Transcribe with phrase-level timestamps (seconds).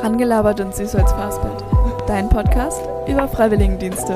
[0.00, 1.64] Rangelabert und Süßholz Fastbild.
[2.06, 4.14] Dein Podcast über Freiwilligendienste.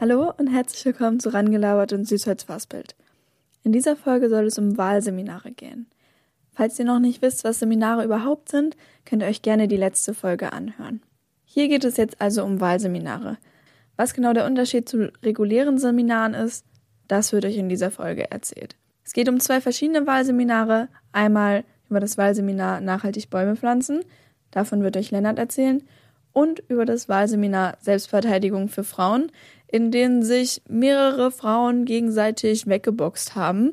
[0.00, 2.96] Hallo und herzlich willkommen zu Rangelabert und Süßholz Fastbild.
[3.64, 5.86] In dieser Folge soll es um Wahlseminare gehen.
[6.52, 10.14] Falls ihr noch nicht wisst, was Seminare überhaupt sind, könnt ihr euch gerne die letzte
[10.14, 11.02] Folge anhören.
[11.44, 13.36] Hier geht es jetzt also um Wahlseminare.
[13.96, 16.64] Was genau der Unterschied zu regulären Seminaren ist,
[17.08, 18.74] das wird euch in dieser Folge erzählt.
[19.06, 20.88] Es geht um zwei verschiedene Wahlseminare.
[21.12, 24.02] Einmal über das Wahlseminar Nachhaltig Bäume pflanzen,
[24.50, 25.82] davon wird euch Lennart erzählen,
[26.32, 29.30] und über das Wahlseminar Selbstverteidigung für Frauen,
[29.68, 33.70] in denen sich mehrere Frauen gegenseitig weggeboxt haben.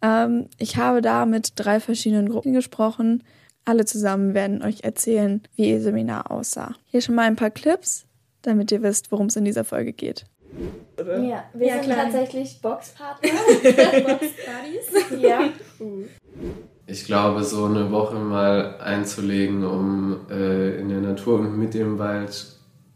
[0.00, 3.24] Ähm, ich habe da mit drei verschiedenen Gruppen gesprochen.
[3.64, 6.74] Alle zusammen werden euch erzählen, wie ihr Seminar aussah.
[6.86, 8.06] Hier schon mal ein paar Clips,
[8.42, 10.26] damit ihr wisst, worum es in dieser Folge geht.
[11.00, 11.22] Oder?
[11.22, 12.04] Ja, wir ja, sind klar.
[12.04, 13.30] tatsächlich Boxpartner.
[13.62, 15.20] Boxbuddies.
[15.20, 15.40] ja.
[16.86, 21.98] Ich glaube, so eine Woche mal einzulegen, um äh, in der Natur und mit dem
[21.98, 22.46] Wald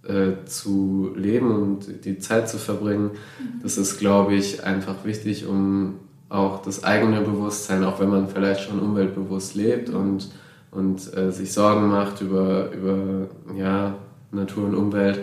[0.06, 3.60] äh, zu leben und die Zeit zu verbringen, mhm.
[3.62, 8.60] das ist, glaube ich, einfach wichtig, um auch das eigene Bewusstsein, auch wenn man vielleicht
[8.60, 10.30] schon umweltbewusst lebt und,
[10.70, 13.94] und äh, sich Sorgen macht über, über ja,
[14.30, 15.20] Natur und Umwelt,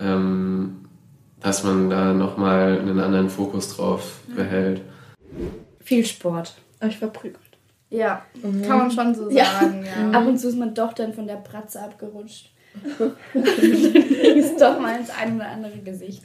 [0.00, 0.87] ähm,
[1.40, 4.82] dass man da nochmal einen anderen Fokus drauf behält.
[5.80, 6.56] Viel Sport.
[6.80, 7.38] Euch verprügelt.
[7.90, 8.62] Ja, mhm.
[8.62, 9.84] kann man schon so sagen.
[9.84, 10.10] Ja.
[10.10, 10.18] Ja.
[10.18, 12.50] Ab und zu ist man doch dann von der Pratze abgerutscht.
[13.34, 16.22] ist doch mal ins ein oder andere Gesicht.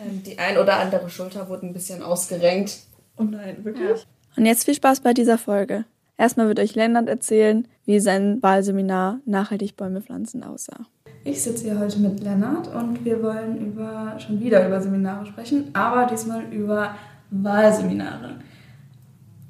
[0.00, 2.78] Ähm, die ein oder andere Schulter wurde ein bisschen ausgerenkt.
[3.16, 4.00] Oh nein, wirklich?
[4.00, 4.04] Ja.
[4.36, 5.84] Und jetzt viel Spaß bei dieser Folge.
[6.16, 10.86] Erstmal wird euch Lennart erzählen, wie sein Wahlseminar Nachhaltig Bäume pflanzen aussah.
[11.26, 15.70] Ich sitze hier heute mit Lennart und wir wollen über, schon wieder über Seminare sprechen,
[15.72, 16.94] aber diesmal über
[17.30, 18.40] Wahlseminare.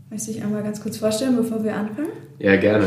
[0.08, 2.10] Möchte ich einmal ganz kurz vorstellen, bevor wir anfangen?
[2.38, 2.86] Ja, gerne.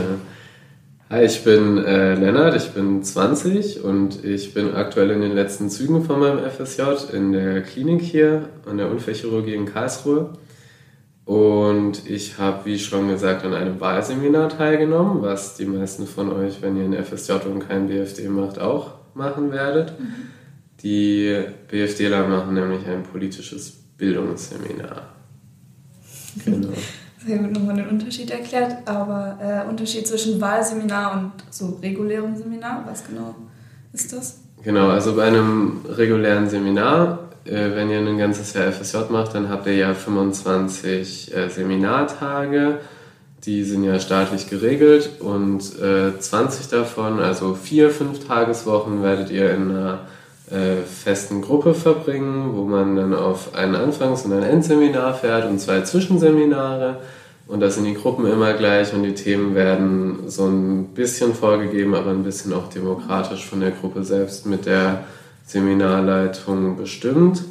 [1.10, 5.70] Hi, ich bin äh, Lennart, ich bin 20 und ich bin aktuell in den letzten
[5.70, 10.30] Zügen von meinem FSJ in der Klinik hier an der Unfallchirurgie in Karlsruhe.
[11.28, 16.62] Und ich habe, wie schon gesagt, an einem Wahlseminar teilgenommen, was die meisten von euch,
[16.62, 20.00] wenn ihr ein FSJ und kein BFD macht, auch machen werdet.
[20.00, 20.14] Mhm.
[20.82, 21.38] Die
[21.70, 25.02] BFDler machen nämlich ein politisches Bildungsseminar.
[26.46, 26.70] Genau.
[27.26, 32.86] Sehr gut nochmal den Unterschied erklärt, aber äh, Unterschied zwischen Wahlseminar und so regulärem Seminar,
[32.88, 33.36] was genau
[33.92, 34.40] ist das?
[34.64, 39.68] Genau, also bei einem regulären Seminar wenn ihr ein ganzes Jahr FSJ macht, dann habt
[39.68, 42.80] ihr ja 25 äh, Seminartage.
[43.46, 49.52] Die sind ja staatlich geregelt und 20 äh, davon, also vier, fünf Tageswochen, werdet ihr
[49.54, 50.00] in einer
[50.50, 55.82] festen Gruppe verbringen, wo man dann auf ein Anfangs- und ein Endseminar fährt und zwei
[55.82, 57.02] Zwischenseminare.
[57.48, 61.96] Und da sind die Gruppen immer gleich und die Themen werden so ein bisschen vorgegeben,
[61.96, 65.06] aber ein bisschen auch demokratisch von der Gruppe selbst mit der
[65.48, 67.44] Seminarleitung bestimmt.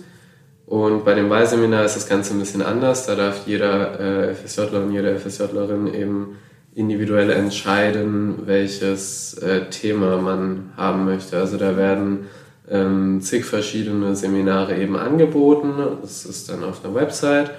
[0.67, 3.07] Und bei dem Wahlseminar ist das Ganze ein bisschen anders.
[3.07, 6.37] Da darf jeder äh, FSJler und jede FSJlerin eben
[6.75, 11.39] individuell entscheiden, welches äh, Thema man haben möchte.
[11.39, 12.27] Also da werden
[12.69, 15.75] ähm, zig verschiedene Seminare eben angeboten.
[16.03, 17.51] Das ist dann auf der Website.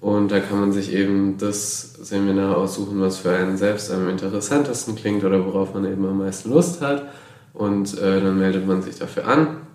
[0.00, 4.94] Und da kann man sich eben das Seminar aussuchen, was für einen selbst am interessantesten
[4.94, 7.06] klingt oder worauf man eben am meisten Lust hat.
[7.52, 9.65] Und äh, dann meldet man sich dafür an.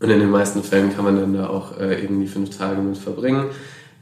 [0.00, 2.80] Und in den meisten Fällen kann man dann da auch äh, eben die fünf Tage
[2.80, 3.46] mit verbringen.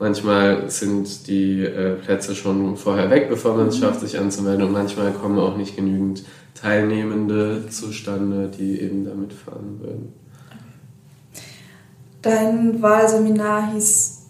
[0.00, 4.66] Manchmal sind die äh, Plätze schon vorher weg, bevor man es schafft, sich anzumelden.
[4.66, 6.24] Und manchmal kommen auch nicht genügend
[6.54, 10.12] Teilnehmende zustande, die eben da mitfahren würden.
[12.22, 14.22] Dein Wahlseminar hieß,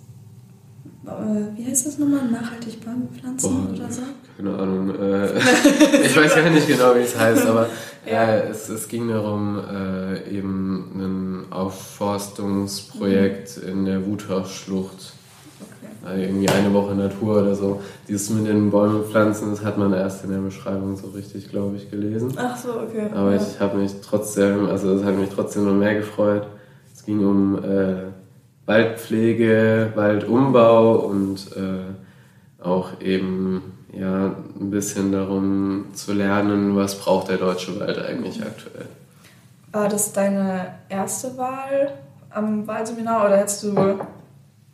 [1.07, 1.11] äh,
[1.57, 2.31] wie heißt das nochmal?
[2.31, 4.03] Nachhaltig Bäume pflanzen oder so?
[4.37, 4.93] Keine Ahnung.
[5.00, 5.39] Äh,
[6.05, 7.69] ich weiß gar nicht genau, wie es heißt, aber
[8.06, 13.69] ja, es, es ging darum, äh, eben ein Aufforstungsprojekt mhm.
[13.69, 15.12] in der Wutachschlucht.
[15.61, 15.93] Okay.
[16.05, 17.81] Also irgendwie eine Woche Natur oder so.
[18.09, 21.77] Dieses mit den Bäumen pflanzen, das hat man erst in der Beschreibung so richtig, glaube
[21.77, 22.33] ich, gelesen.
[22.36, 23.10] Ach so, okay.
[23.15, 23.41] Aber ja.
[23.41, 26.48] ich habe mich trotzdem, also es hat mich trotzdem noch mehr gefreut.
[26.92, 28.07] Es ging um äh,
[28.66, 37.39] Waldpflege, Waldumbau und äh, auch eben ja, ein bisschen darum zu lernen, was braucht der
[37.39, 38.87] deutsche Wald eigentlich aktuell.
[39.73, 41.93] War das deine erste Wahl
[42.31, 43.99] am Wahlseminar oder hättest du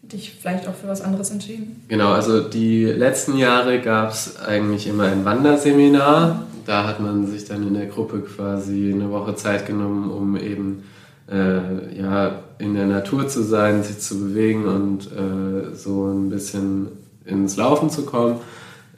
[0.03, 1.85] dich vielleicht auch für was anderes entschieden?
[1.89, 6.47] Genau, also die letzten Jahre gab es eigentlich immer ein Wanderseminar.
[6.67, 10.85] Da hat man sich dann in der Gruppe quasi eine Woche Zeit genommen, um eben
[11.31, 16.89] äh, ja, in der Natur zu sein, sich zu bewegen und äh, so ein bisschen
[17.25, 18.37] ins Laufen zu kommen.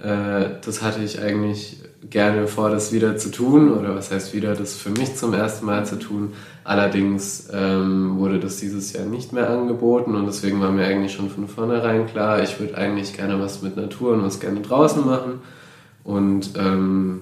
[0.03, 1.79] Äh, das hatte ich eigentlich
[2.11, 5.65] gerne vor, das wieder zu tun, oder was heißt wieder, das für mich zum ersten
[5.67, 6.33] Mal zu tun.
[6.65, 11.31] Allerdings ähm, wurde das dieses Jahr nicht mehr angeboten und deswegen war mir eigentlich schon
[11.31, 15.41] von vornherein klar, ich würde eigentlich gerne was mit Natur und was gerne draußen machen.
[16.03, 17.21] Und ähm,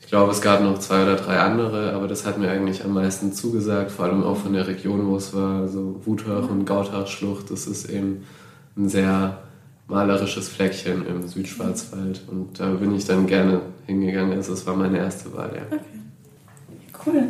[0.00, 2.94] ich glaube, es gab noch zwei oder drei andere, aber das hat mir eigentlich am
[2.94, 7.50] meisten zugesagt, vor allem auch von der Region, wo es war, so Wutach und Gautachschlucht.
[7.50, 8.24] Das ist eben
[8.76, 9.38] ein sehr
[9.88, 14.32] malerisches Fleckchen im Südschwarzwald und da bin ich dann gerne hingegangen.
[14.32, 15.62] Also das war meine erste Wahl, ja.
[15.66, 17.06] Okay.
[17.06, 17.22] Cool.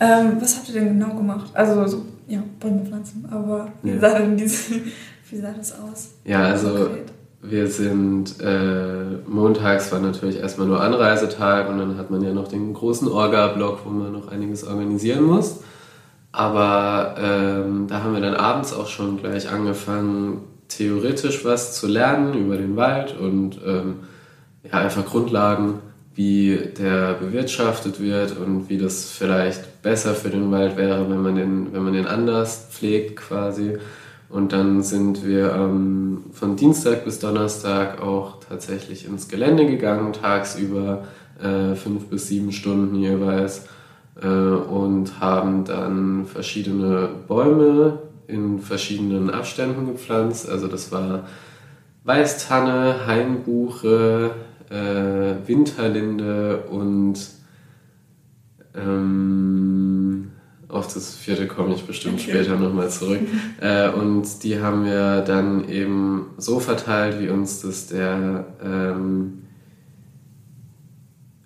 [0.00, 1.50] Ähm, was habt ihr denn genau gemacht?
[1.54, 4.00] Also so, ja, Bäume pflanzen, aber wie, ja.
[4.00, 4.74] sah, denn diese,
[5.30, 6.14] wie sah das aus?
[6.24, 6.88] Ja, also
[7.42, 12.48] wir sind, äh, montags war natürlich erstmal nur Anreisetag und dann hat man ja noch
[12.48, 15.60] den großen Orga-Block, wo man noch einiges organisieren muss.
[16.32, 20.40] Aber ähm, da haben wir dann abends auch schon gleich angefangen,
[20.76, 23.96] theoretisch was zu lernen über den Wald und ähm,
[24.64, 25.80] ja, einfach Grundlagen,
[26.14, 31.34] wie der bewirtschaftet wird und wie das vielleicht besser für den Wald wäre, wenn man
[31.34, 33.78] den, wenn man den anders pflegt quasi.
[34.28, 41.04] Und dann sind wir ähm, von Dienstag bis Donnerstag auch tatsächlich ins Gelände gegangen, tagsüber
[41.42, 43.66] äh, fünf bis sieben Stunden jeweils
[44.20, 50.48] äh, und haben dann verschiedene Bäume in verschiedenen Abständen gepflanzt.
[50.48, 51.26] Also das war
[52.04, 54.32] Weißtanne, Hainbuche,
[54.70, 57.18] äh, Winterlinde und
[58.74, 60.30] ähm,
[60.68, 62.32] auf das vierte komme ich bestimmt okay.
[62.32, 63.20] später nochmal zurück.
[63.60, 69.43] äh, und die haben wir dann eben so verteilt, wie uns das der ähm,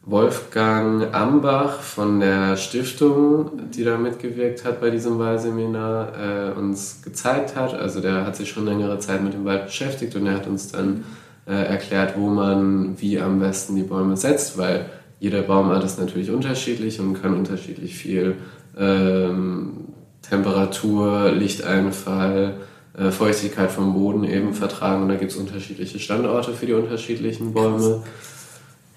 [0.08, 7.54] Wolfgang Ambach von der Stiftung, die da mitgewirkt hat bei diesem Wahlseminar, äh, uns gezeigt
[7.54, 7.74] hat.
[7.74, 10.72] Also der hat sich schon längere Zeit mit dem Wald beschäftigt und er hat uns
[10.72, 11.04] dann
[11.46, 14.86] äh, erklärt, wo man wie am besten die Bäume setzt, weil
[15.20, 18.36] jeder Baumart ist natürlich unterschiedlich und kann unterschiedlich viel
[18.78, 19.88] ähm,
[20.22, 22.54] Temperatur, Lichteinfall,
[22.96, 27.52] äh, Feuchtigkeit vom Boden eben vertragen und da gibt es unterschiedliche Standorte für die unterschiedlichen
[27.52, 28.02] Bäume.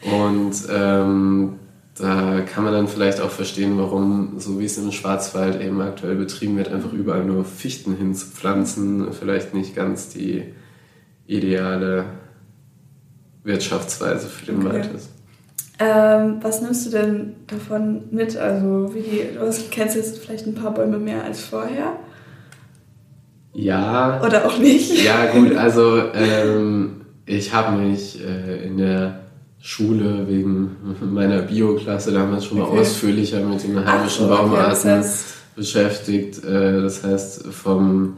[0.03, 1.59] Und ähm,
[1.97, 6.15] da kann man dann vielleicht auch verstehen, warum, so wie es im Schwarzwald eben aktuell
[6.15, 10.43] betrieben wird, einfach überall nur Fichten hinzupflanzen, vielleicht nicht ganz die
[11.27, 12.05] ideale
[13.43, 14.69] Wirtschaftsweise für den okay.
[14.69, 15.09] Wald ist.
[15.79, 18.37] Ähm, was nimmst du denn davon mit?
[18.37, 21.95] Also, wie die, du kennst jetzt vielleicht ein paar Bäume mehr als vorher?
[23.53, 24.21] Ja.
[24.23, 25.03] Oder auch nicht?
[25.03, 29.20] Ja, gut, also ähm, ich habe mich äh, in der
[29.61, 30.75] Schule wegen
[31.13, 32.79] meiner Bioklasse damals schon mal okay.
[32.79, 35.25] ausführlicher mit den heimischen so, Baumarten okay, das heißt
[35.55, 36.43] beschäftigt.
[36.43, 38.17] Äh, das heißt, vom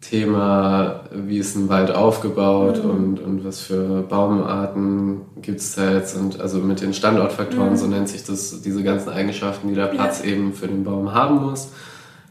[0.00, 2.90] Thema, wie ist ein Wald aufgebaut mhm.
[2.90, 7.76] und, und was für Baumarten gibt es da jetzt und also mit den Standortfaktoren, mhm.
[7.76, 10.30] so nennt sich das, diese ganzen Eigenschaften, die der Platz ja.
[10.30, 11.68] eben für den Baum haben muss.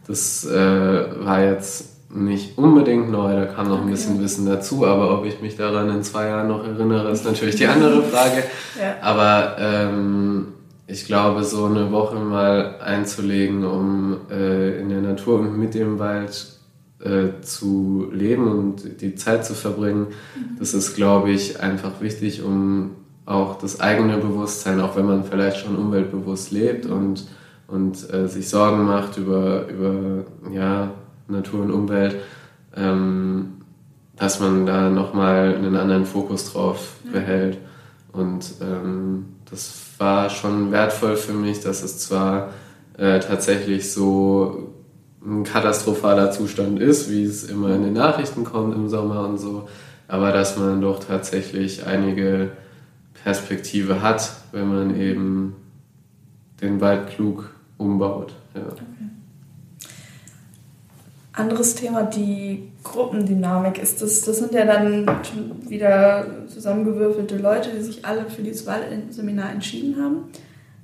[0.06, 5.18] Das äh, war jetzt nicht unbedingt neu, da kam noch ein bisschen Wissen dazu, aber
[5.18, 8.44] ob ich mich daran in zwei Jahren noch erinnere, ist natürlich die andere Frage.
[8.80, 8.96] ja.
[9.02, 10.48] Aber ähm,
[10.86, 15.98] ich glaube, so eine Woche mal einzulegen, um äh, in der Natur und mit dem
[15.98, 16.54] Wald
[17.00, 20.58] äh, zu leben und die Zeit zu verbringen, mhm.
[20.60, 22.92] das ist, glaube ich, einfach wichtig, um
[23.26, 27.26] auch das eigene Bewusstsein, auch wenn man vielleicht schon umweltbewusst lebt und,
[27.68, 30.92] und äh, sich Sorgen macht über, über ja,
[31.28, 32.18] Natur und Umwelt,
[32.76, 33.54] ähm,
[34.16, 37.12] dass man da nochmal einen anderen Fokus drauf ja.
[37.12, 37.58] behält.
[38.12, 42.52] Und ähm, das war schon wertvoll für mich, dass es zwar
[42.98, 44.74] äh, tatsächlich so
[45.26, 49.68] ein katastrophaler Zustand ist, wie es immer in den Nachrichten kommt im Sommer und so,
[50.08, 52.52] aber dass man doch tatsächlich einige
[53.24, 55.56] Perspektive hat, wenn man eben
[56.62, 58.34] den Wald klug umbaut.
[58.54, 58.62] Ja.
[58.64, 58.84] Okay.
[61.36, 64.22] Anderes Thema, die Gruppendynamik ist das.
[64.22, 65.08] Das sind ja dann
[65.68, 70.18] wieder zusammengewürfelte Leute, die sich alle für dieses Wahlseminar entschieden haben.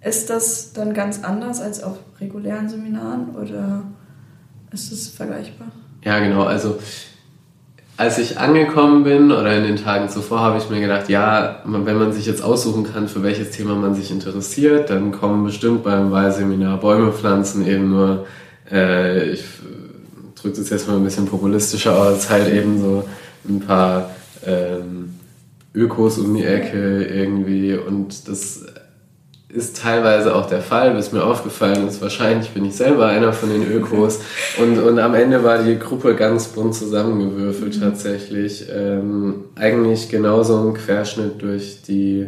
[0.01, 3.83] Ist das dann ganz anders als auf regulären Seminaren oder
[4.71, 5.67] ist das vergleichbar?
[6.03, 6.43] Ja, genau.
[6.43, 6.79] Also
[7.97, 11.97] als ich angekommen bin oder in den Tagen zuvor, habe ich mir gedacht, ja, wenn
[11.97, 16.09] man sich jetzt aussuchen kann, für welches Thema man sich interessiert, dann kommen bestimmt beim
[16.09, 18.25] Wahlseminar Bäume pflanzen eben nur,
[18.71, 19.43] äh, ich
[20.41, 23.03] drückt es jetzt mal ein bisschen populistischer aus, halt eben so
[23.47, 24.11] ein paar
[24.45, 25.15] ähm,
[25.73, 28.65] Ökos um die Ecke irgendwie und das
[29.51, 33.49] ist teilweise auch der Fall, bis mir aufgefallen ist, wahrscheinlich bin ich selber einer von
[33.49, 34.19] den Ökos.
[34.61, 37.81] Und, und am Ende war die Gruppe ganz bunt zusammengewürfelt mhm.
[37.81, 38.67] tatsächlich.
[38.71, 42.27] Ähm, eigentlich genauso ein Querschnitt durch die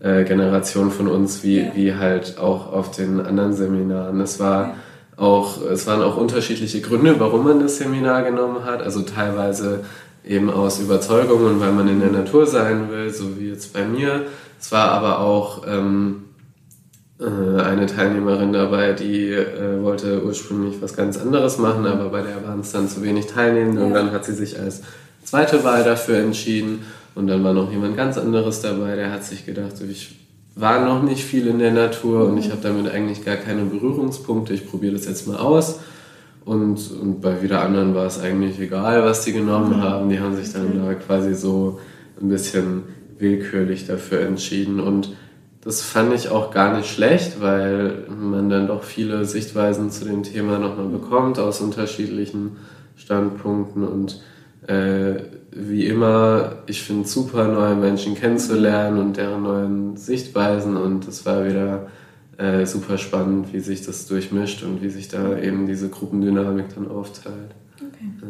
[0.00, 1.70] äh, Generation von uns, wie, ja.
[1.74, 4.20] wie halt auch auf den anderen Seminaren.
[4.20, 4.74] Es war
[5.16, 8.82] auch, es waren auch unterschiedliche Gründe, warum man das Seminar genommen hat.
[8.82, 9.84] Also teilweise
[10.24, 13.84] eben aus Überzeugung und weil man in der Natur sein will, so wie jetzt bei
[13.84, 14.26] mir.
[14.60, 16.24] Es war aber auch ähm,
[17.20, 22.46] äh, eine Teilnehmerin dabei, die äh, wollte ursprünglich was ganz anderes machen, aber bei der
[22.46, 24.82] waren es dann zu wenig Teilnehmende und dann hat sie sich als
[25.24, 29.44] zweite Wahl dafür entschieden und dann war noch jemand ganz anderes dabei, der hat sich
[29.44, 30.21] gedacht, so, ich
[30.54, 34.52] war noch nicht viel in der Natur und ich habe damit eigentlich gar keine Berührungspunkte,
[34.52, 35.80] ich probiere das jetzt mal aus.
[36.44, 39.82] Und, und bei wieder anderen war es eigentlich egal, was die genommen mhm.
[39.82, 40.08] haben.
[40.08, 41.78] Die haben sich dann da quasi so
[42.20, 42.82] ein bisschen
[43.18, 44.80] willkürlich dafür entschieden.
[44.80, 45.14] Und
[45.62, 50.24] das fand ich auch gar nicht schlecht, weil man dann doch viele Sichtweisen zu dem
[50.24, 52.56] Thema nochmal bekommt aus unterschiedlichen
[52.96, 54.20] Standpunkten und
[54.66, 55.14] äh,
[55.50, 61.26] wie immer, ich finde es super, neue Menschen kennenzulernen und deren neuen Sichtweisen und es
[61.26, 61.88] war wieder
[62.38, 66.88] äh, super spannend, wie sich das durchmischt und wie sich da eben diese Gruppendynamik dann
[66.88, 67.54] aufteilt.
[67.76, 68.10] Okay.
[68.20, 68.28] Ja.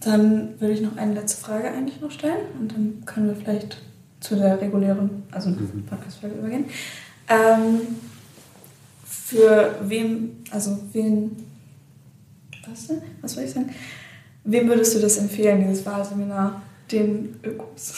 [0.00, 3.78] Dann würde ich noch eine letzte Frage eigentlich noch stellen und dann können wir vielleicht
[4.20, 5.84] zu der regulären, also mhm.
[5.88, 6.64] Podcast-Folge übergehen.
[7.28, 7.80] Ähm,
[9.04, 11.36] für wem, also wen,
[12.68, 12.88] was?
[13.20, 13.70] Was soll ich sagen?
[14.44, 16.62] Wem würdest du das empfehlen, dieses Wahlseminar?
[16.90, 17.94] Den Ökos?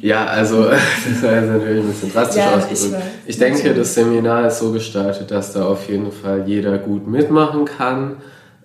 [0.00, 3.02] Ja, also das war jetzt natürlich ein bisschen drastisch ja, ausgedrückt.
[3.24, 7.06] Ich, ich denke, das Seminar ist so gestaltet, dass da auf jeden Fall jeder gut
[7.06, 8.16] mitmachen kann.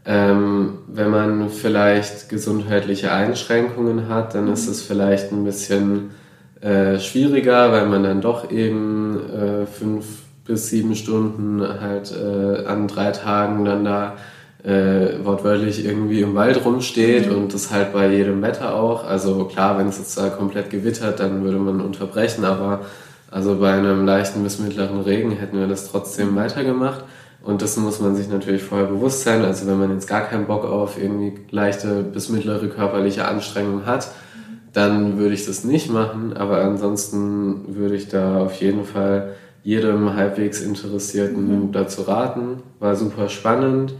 [0.06, 6.12] Ähm, wenn man vielleicht gesundheitliche Einschränkungen hat, dann ist es vielleicht ein bisschen
[6.62, 10.06] äh, schwieriger, weil man dann doch eben äh, fünf
[10.46, 14.16] bis sieben Stunden halt äh, an drei Tagen dann da
[14.68, 17.38] äh, wortwörtlich irgendwie im Wald rumsteht mhm.
[17.38, 19.06] und das halt bei jedem Wetter auch.
[19.06, 22.82] Also klar, wenn es jetzt da komplett gewittert, dann würde man unterbrechen, aber
[23.32, 27.06] also bei einem leichten bis mittleren Regen hätten wir das trotzdem weitergemacht.
[27.44, 29.46] Und das muss man sich natürlich vorher bewusst sein.
[29.46, 34.10] Also wenn man jetzt gar keinen Bock auf irgendwie leichte bis mittlere körperliche Anstrengung hat,
[34.74, 36.36] dann würde ich das nicht machen.
[36.36, 39.34] Aber ansonsten würde ich da auf jeden Fall
[39.64, 41.72] jedem halbwegs Interessierten mhm.
[41.72, 42.64] dazu raten.
[42.80, 43.94] War super spannend.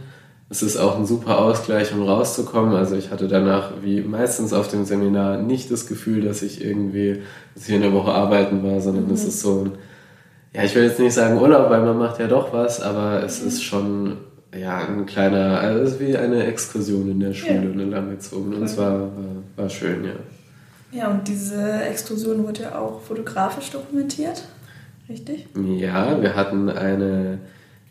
[0.50, 2.74] Es ist auch ein super Ausgleich, um rauszukommen.
[2.74, 7.22] Also ich hatte danach, wie meistens auf dem Seminar, nicht das Gefühl, dass ich irgendwie,
[7.54, 9.12] dass in der Woche arbeiten war, sondern mhm.
[9.12, 9.72] es ist so ein,
[10.54, 13.42] ja, ich will jetzt nicht sagen Urlaub, weil man macht ja doch was, aber es
[13.42, 13.48] mhm.
[13.48, 14.16] ist schon,
[14.58, 17.72] ja, ein kleiner, also es ist wie eine Exkursion in der Schule, ja.
[17.72, 18.56] eine langgezogene.
[18.56, 19.10] Und es war, war,
[19.56, 20.12] war schön, ja.
[20.90, 24.44] Ja, und diese Exkursion wurde ja auch fotografisch dokumentiert,
[25.10, 25.46] richtig?
[25.76, 27.40] Ja, wir hatten eine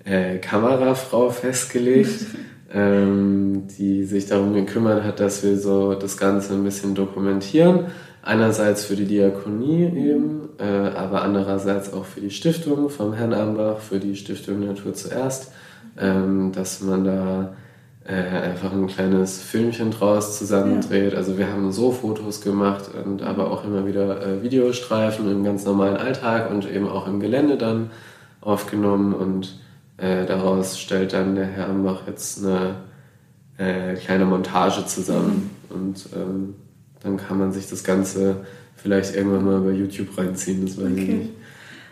[0.07, 2.25] äh, Kamerafrau festgelegt,
[2.73, 7.85] ähm, die sich darum gekümmert hat, dass wir so das Ganze ein bisschen dokumentieren.
[8.21, 13.79] Einerseits für die Diakonie eben, äh, aber andererseits auch für die Stiftung vom Herrn Ambach,
[13.79, 15.51] für die Stiftung Natur zuerst,
[15.97, 17.53] ähm, dass man da
[18.05, 21.13] äh, einfach ein kleines Filmchen draus zusammendreht.
[21.13, 21.17] Ja.
[21.17, 25.65] Also wir haben so Fotos gemacht und aber auch immer wieder äh, Videostreifen im ganz
[25.65, 27.91] normalen Alltag und eben auch im Gelände dann
[28.41, 29.57] aufgenommen und
[29.97, 32.75] äh, daraus stellt dann der Herr Ambach jetzt eine
[33.57, 36.55] äh, kleine Montage zusammen und ähm,
[37.03, 38.37] dann kann man sich das Ganze
[38.75, 41.01] vielleicht irgendwann mal bei YouTube reinziehen, das weiß okay.
[41.01, 41.29] ich nicht.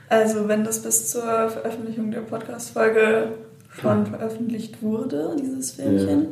[0.10, 3.30] Also wenn das bis zur Veröffentlichung der Podcast-Folge
[3.70, 6.28] schon veröffentlicht wurde, dieses Filmchen, ja.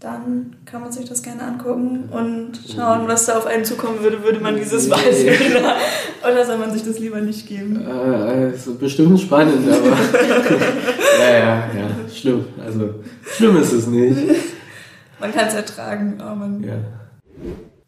[0.00, 4.24] dann kann man sich das gerne angucken und schauen, was da auf einen zukommen würde,
[4.24, 5.76] würde man dieses Wahlseminar.
[6.24, 7.86] Oder soll man sich das lieber nicht geben?
[7.86, 9.96] Äh, also bestimmt spannend, aber
[11.18, 12.44] ja, ja, ja, schlimm.
[12.64, 14.18] Also schlimm ist es nicht.
[15.20, 16.64] Man kann es ertragen, aber man.
[16.64, 16.74] Ja.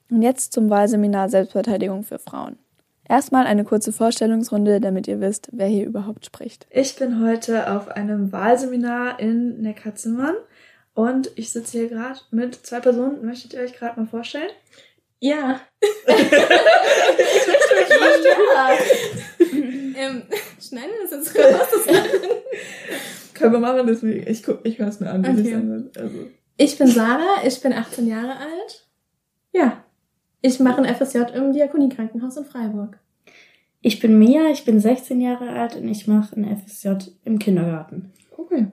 [0.09, 2.59] Und jetzt zum Wahlseminar Selbstverteidigung für Frauen.
[3.09, 6.66] Erstmal eine kurze Vorstellungsrunde, damit ihr wisst, wer hier überhaupt spricht.
[6.71, 10.37] Ich bin heute auf einem Wahlseminar in Neckarzimmern
[10.95, 13.26] und ich sitze hier gerade mit zwei Personen.
[13.26, 14.50] Möchtet ihr euch gerade mal vorstellen?
[15.19, 15.61] Ja.
[16.07, 16.31] ich
[17.50, 19.95] möchte mich vorstellen.
[19.99, 20.23] ähm,
[20.61, 21.87] schneiden wir das jetzt raus?
[23.51, 24.27] Können wir machen, deswegen.
[24.27, 25.55] Ich, guck, ich höre es mir an, wie okay.
[25.99, 26.17] also.
[26.57, 28.87] Ich bin Sarah, ich bin 18 Jahre alt.
[29.53, 29.85] Ja,
[30.41, 32.99] ich mache ein FSJ im Diakoniekrankenhaus in Freiburg.
[33.83, 38.13] Ich bin Mia, ich bin 16 Jahre alt und ich mache ein FSJ im Kindergarten.
[38.35, 38.69] Okay.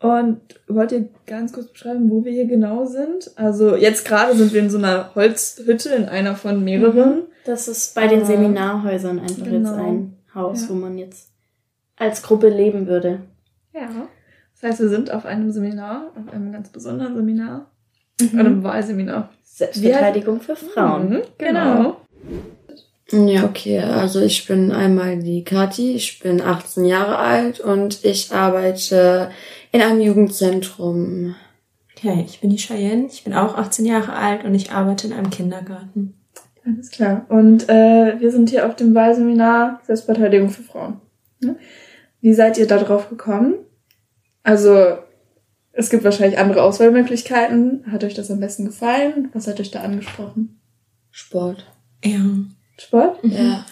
[0.00, 3.32] Und wollt ihr ganz kurz beschreiben, wo wir hier genau sind?
[3.36, 7.16] Also jetzt gerade sind wir in so einer Holzhütte in einer von mehreren.
[7.16, 7.22] Mhm.
[7.44, 9.70] Das ist bei den Seminarhäusern einfach genau.
[9.72, 10.68] jetzt ein Haus, Ja.
[10.70, 11.30] wo man jetzt
[11.96, 13.20] als Gruppe leben würde.
[13.72, 13.88] Ja.
[14.60, 17.70] Das heißt, wir sind auf einem Seminar, auf einem ganz besonderen Seminar,
[18.20, 18.38] Mhm.
[18.38, 19.30] einem Wahlseminar.
[19.42, 21.10] Selbstverteidigung für Frauen.
[21.10, 21.96] Mhm, genau.
[23.12, 23.80] Ja, okay.
[23.80, 29.30] Also ich bin einmal die Kathi, ich bin 18 Jahre alt und ich arbeite
[29.72, 31.34] in einem Jugendzentrum.
[31.96, 35.12] Okay, ich bin die Cheyenne, ich bin auch 18 Jahre alt und ich arbeite in
[35.12, 36.14] einem Kindergarten.
[36.64, 37.26] Alles klar.
[37.28, 41.00] Und äh, wir sind hier auf dem Wahlseminar Selbstverteidigung für Frauen.
[41.40, 41.56] Ne?
[42.20, 43.54] Wie seid ihr da drauf gekommen?
[44.42, 44.98] Also,
[45.72, 47.84] es gibt wahrscheinlich andere Auswahlmöglichkeiten.
[47.90, 49.30] Hat euch das am besten gefallen?
[49.32, 50.60] Was hat euch da angesprochen?
[51.10, 51.66] Sport.
[52.04, 52.20] Ja.
[52.78, 53.18] Sport?
[53.22, 53.64] Ja.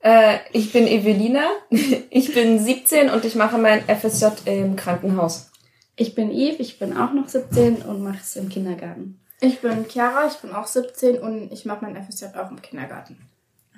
[0.00, 1.44] Äh, ich bin Evelina,
[2.10, 5.50] ich bin 17 und ich mache mein FSJ im Krankenhaus.
[5.94, 9.20] Ich bin Eve, ich bin auch noch 17 und mache es im Kindergarten.
[9.40, 13.16] Ich bin Chiara, ich bin auch 17 und ich mache mein FSJ auch im Kindergarten.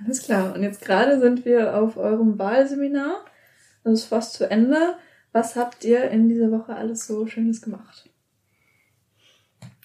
[0.03, 0.55] Alles klar.
[0.55, 3.25] Und jetzt gerade sind wir auf eurem Wahlseminar.
[3.85, 4.97] Das ist fast zu Ende.
[5.33, 8.09] Was habt ihr in dieser Woche alles so Schönes gemacht?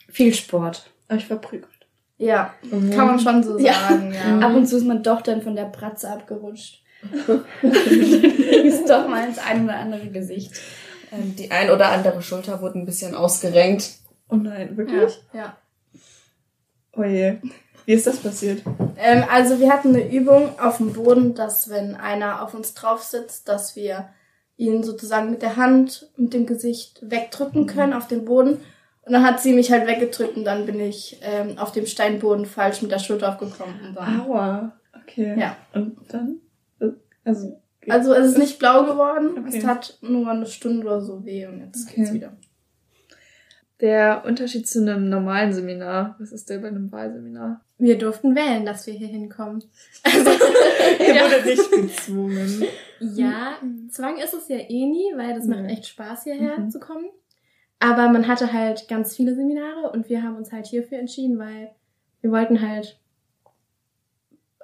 [0.08, 0.90] Viel Sport.
[1.10, 1.70] Euch verprügelt.
[2.18, 2.92] Ja, Mhm.
[2.92, 3.74] kann man schon so Ja.
[3.74, 4.40] sagen, ja.
[4.40, 6.84] Ab und zu ist man doch dann von der Pratze abgerutscht.
[7.62, 10.52] ist doch mal ins ein oder andere Gesicht.
[11.12, 13.90] Ähm, die ein oder andere Schulter wurde ein bisschen ausgerenkt.
[14.30, 15.20] Oh nein, Ja, wirklich?
[15.34, 15.58] ja.
[16.94, 17.38] Oh je.
[17.90, 18.62] Wie ist das passiert?
[18.98, 23.02] Ähm, also wir hatten eine Übung auf dem Boden, dass wenn einer auf uns drauf
[23.02, 24.10] sitzt, dass wir
[24.58, 28.60] ihn sozusagen mit der Hand, mit dem Gesicht wegdrücken können auf den Boden.
[29.02, 32.46] Und dann hat sie mich halt weggedrückt und dann bin ich ähm, auf dem Steinboden
[32.46, 33.74] falsch mit der Schulter aufgekommen.
[33.84, 34.74] Und dann, Aua.
[35.02, 35.36] Okay.
[35.40, 35.58] Ja.
[35.74, 36.36] Und dann?
[36.80, 36.90] Äh,
[37.24, 37.60] Also.
[37.88, 39.58] also es ist nicht blau geworden, Okay.
[39.58, 42.02] es hat nur eine Stunde oder so weh und jetzt Okay.
[42.02, 42.34] geht's wieder.
[43.82, 46.18] Der Unterschied zu einem normalen Seminar.
[46.20, 47.62] Was ist der bei einem Wahlseminar?
[47.80, 49.64] Wir durften wählen, dass wir hier hinkommen.
[50.06, 50.12] Ihr
[51.16, 51.24] Ja.
[51.24, 52.66] wurdet nicht gezwungen.
[53.00, 53.58] Ja,
[53.90, 56.70] Zwang ist es ja eh nie, weil das macht echt Spaß, hierher Mhm.
[56.70, 57.06] zu kommen.
[57.80, 61.72] Aber man hatte halt ganz viele Seminare und wir haben uns halt hierfür entschieden, weil
[62.22, 63.00] wir wollten halt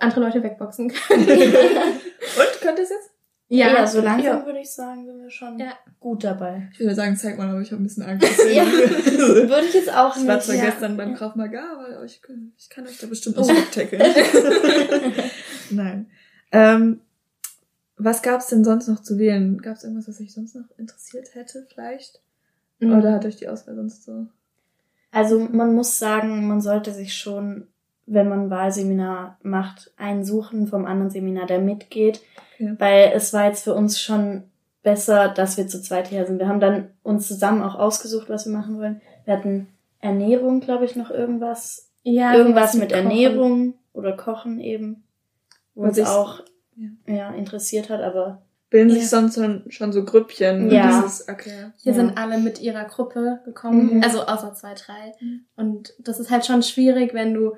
[0.01, 1.25] andere Leute wegboxen können.
[1.29, 3.11] Und könnt ihr es jetzt?
[3.47, 4.45] Ja, ja, so langsam Ja.
[4.45, 5.73] würde ich sagen, sind wir schon Ja.
[5.99, 6.67] gut dabei.
[6.73, 8.27] Ich würde sagen, zeig mal, aber ich habe ein bisschen Angst.
[8.51, 8.65] Ja.
[8.67, 10.45] Würde ich jetzt auch Ich war nicht.
[10.47, 10.65] zwar ja.
[10.65, 12.21] gestern beim Krav Maga, aber ich,
[12.57, 14.01] ich kann euch da bestimmt nicht wegtackeln.
[15.69, 16.07] Nein.
[16.51, 17.01] Ähm,
[17.97, 19.61] was gab's denn sonst noch zu wählen?
[19.61, 22.21] Gab's irgendwas, was euch sonst noch interessiert hätte, vielleicht?
[22.79, 22.97] Mhm.
[22.97, 24.27] Oder hat euch die Auswahl sonst so?
[25.11, 27.67] Also man muss sagen, man sollte sich schon,
[28.05, 32.21] wenn man ein Wahlseminar macht, einen suchen vom anderen Seminar, der mitgeht.
[32.55, 32.75] Okay.
[32.77, 34.43] Weil es war jetzt für uns schon
[34.83, 36.37] besser, dass wir zu zweit hier sind.
[36.39, 39.01] Wir haben dann uns zusammen auch ausgesucht, was wir machen wollen.
[39.25, 39.67] Wir hatten
[39.99, 41.89] Ernährung, glaube ich, noch irgendwas.
[42.03, 43.03] ja, irgendwas mit Kochen.
[43.09, 45.03] Ernährung oder Kochen eben.
[45.73, 46.41] Wo Was uns ich- auch
[46.75, 47.13] ja.
[47.15, 47.29] ja.
[47.31, 48.95] interessiert hat, aber Bilden Ja.
[48.95, 50.69] sich sonst schon, schon so Grüppchen?
[50.69, 51.01] Ja.
[51.01, 51.71] Dieses, okay.
[51.77, 51.97] Hier Ja.
[51.97, 54.03] sind alle mit ihrer Gruppe gekommen, Mhm.
[54.03, 55.13] also außer zwei, drei.
[55.19, 55.45] Mhm.
[55.55, 57.53] Und das ist halt schon schwierig, wenn du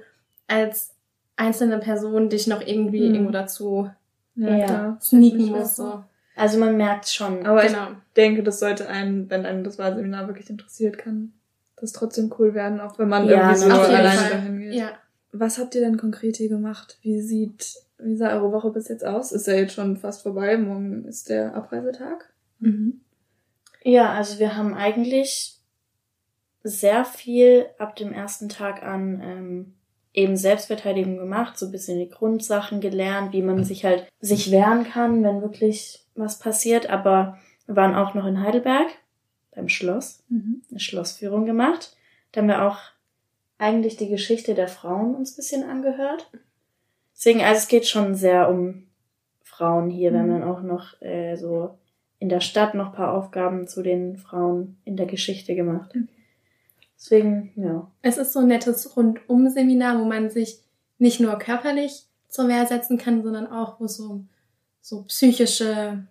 [0.48, 0.94] als
[1.36, 3.14] einzelne Person dich noch irgendwie Mhm.
[3.16, 3.90] irgendwo dazu
[4.36, 4.98] Ja, Ja.
[5.02, 6.04] sneaken weiß So.
[6.36, 7.46] also man merkt schon.
[7.46, 7.88] Aber Genau.
[7.92, 11.34] ich denke, das sollte einen, wenn einen das Wahlseminar wirklich interessiert, kann
[11.76, 14.30] das trotzdem cool werden, auch wenn man Ja, irgendwie so alleine Fall.
[14.32, 14.74] dahin geht.
[14.74, 14.92] Ja.
[15.32, 16.98] Was habt ihr denn konkret hier gemacht?
[17.02, 19.32] Wie sieht, wie sah eure Woche bis jetzt aus?
[19.32, 20.58] Ist ja jetzt schon fast vorbei.
[20.58, 22.32] Morgen ist der Abreisetag.
[23.84, 25.58] Ja, also wir haben eigentlich
[26.64, 29.74] sehr viel ab dem ersten Tag an ähm,
[30.18, 34.84] eben Selbstverteidigung gemacht, so ein bisschen die Grundsachen gelernt, wie man sich halt sich wehren
[34.84, 36.90] kann, wenn wirklich was passiert.
[36.90, 38.88] Aber wir waren auch noch in Heidelberg
[39.56, 40.24] beim Schloss,
[40.72, 41.96] eine Schlossführung gemacht.
[42.32, 42.80] Da haben wir auch
[43.60, 46.32] eigentlich die Geschichte der Frauen uns ein bisschen angehört.
[47.16, 48.88] Deswegen, also es geht schon sehr um
[49.44, 50.14] Frauen hier.
[50.14, 51.78] Wir haben dann auch noch äh, so
[52.18, 55.94] in der Stadt noch ein paar Aufgaben zu den Frauen in der Geschichte gemacht.
[57.00, 57.92] Deswegen, ja.
[58.02, 60.62] Es ist so ein nettes Rundum-Seminar, wo man sich
[60.98, 64.26] nicht nur körperlich zur Wehr setzen kann, sondern auch, wo es so,
[64.82, 66.04] so psychische,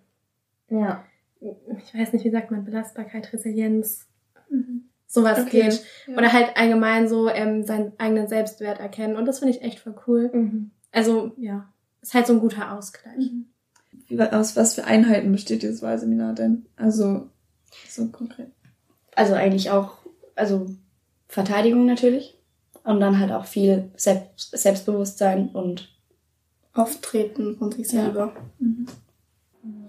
[0.69, 1.03] Ja.
[1.41, 4.07] ich weiß nicht, wie sagt man, Belastbarkeit, Resilienz,
[5.07, 5.63] sowas Okay.
[5.63, 5.83] geht.
[6.07, 6.17] Ja.
[6.17, 9.15] Oder halt allgemein so ähm, seinen eigenen Selbstwert erkennen.
[9.17, 10.29] Und das finde ich echt voll cool.
[10.33, 10.71] Mhm.
[10.91, 11.71] Also, ja,
[12.01, 13.29] ist halt so ein guter Ausgleich.
[14.07, 16.65] Wie, aus was für Einheiten besteht dieses Wahlseminar denn?
[16.77, 17.29] Also,
[17.89, 18.51] so konkret.
[19.15, 19.97] Also eigentlich auch,
[20.37, 20.67] also
[21.27, 22.35] Verteidigung natürlich.
[22.83, 25.89] Und dann halt auch viel Selbst Selbstbewusstsein und
[26.73, 28.31] Auftreten von sich selber.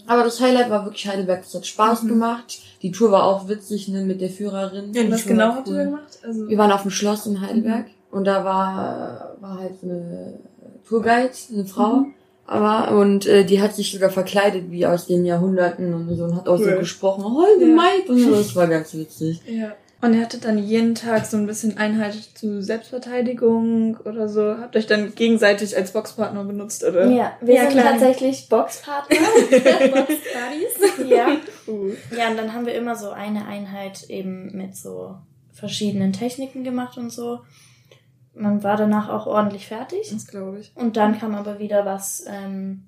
[0.07, 1.45] Aber das Highlight war wirklich Heidelberg.
[1.45, 2.59] Es hat Spaß gemacht.
[2.83, 4.93] Die Tour war auch witzig ne, mit der Führerin.
[4.95, 6.19] Ja, die Was genau habt ihr da gemacht?
[6.25, 10.41] Also, Wir waren auf dem Schloss in Heidelberg und da war, war halt eine
[10.89, 12.07] Tourguide, eine Frau,
[12.47, 16.35] Aber, und äh, die hat sich sogar verkleidet wie aus den Jahrhunderten und so und
[16.35, 16.71] hat auch Cool.
[16.73, 17.75] so gesprochen, Holde Ja.
[17.77, 18.31] Maid und so.
[18.35, 19.43] Das war ganz witzig.
[19.47, 19.73] Ja.
[20.01, 24.57] Und ihr hattet dann jeden Tag so ein bisschen Einheit zu Selbstverteidigung oder so.
[24.59, 27.09] Habt euch dann gegenseitig als Boxpartner benutzt, oder?
[27.11, 27.93] Ja, wir Ja, sind klar.
[27.93, 29.17] tatsächlich Boxpartner.
[29.51, 31.11] Box-Buddies.
[31.11, 31.29] ja.
[31.67, 31.93] Uh.
[32.17, 35.17] Ja, und dann haben wir immer so eine Einheit eben mit so
[35.53, 37.41] verschiedenen Techniken gemacht und so.
[38.35, 40.09] Man war danach auch ordentlich fertig.
[40.11, 40.73] Das glaube ich.
[40.77, 42.85] Und dann kam aber wieder was ähm,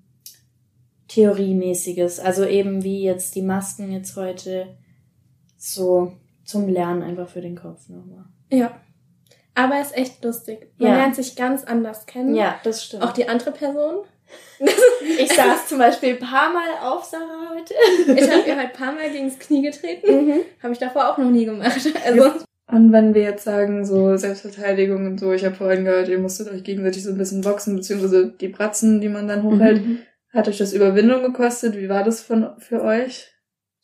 [1.09, 2.21] Theoriemäßiges.
[2.21, 4.79] Also eben wie jetzt die Masken jetzt heute
[5.59, 6.13] so
[6.51, 8.25] zum Lernen einfach für den Kopf nochmal.
[8.51, 8.81] Ja.
[9.55, 10.73] Aber er ist echt lustig.
[10.79, 10.97] Man Ja.
[10.97, 12.35] lernt sich ganz anders kennen.
[12.35, 13.03] Ja, das stimmt.
[13.03, 14.05] Auch die andere Person.
[15.19, 17.75] ich saß zum Beispiel ein paar Mal auf Sarah heute.
[18.07, 20.27] Ich habe ihr halt ein paar Mal gegen das Knie getreten.
[20.27, 20.41] Mhm.
[20.63, 21.81] Habe ich davor auch noch nie gemacht.
[22.07, 22.31] Also,
[22.71, 26.49] Und wenn wir jetzt sagen, so Selbstverteidigung und so, ich habe vorhin gehört, ihr musstet
[26.53, 29.83] euch gegenseitig so ein bisschen boxen, beziehungsweise die Bratzen, die man dann hochhält.
[30.33, 31.77] Hat euch das Überwindung gekostet?
[31.77, 33.33] Wie war das von, für euch?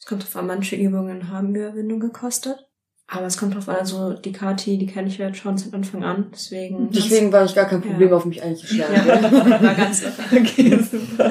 [0.06, 2.68] Es kommt drauf an, manche Übungen haben Überwindung gekostet.
[3.08, 6.04] Aber es kommt drauf an, also die Kati, die kenne ich ja schon seit Anfang
[6.04, 6.90] an, deswegen.
[6.92, 8.14] Deswegen war ich gar kein Problem, Ja.
[8.16, 8.94] auf mich einzuschlagen.
[9.04, 9.22] Ja,
[9.62, 10.40] war ganz locker.
[10.44, 11.28] Okay, super.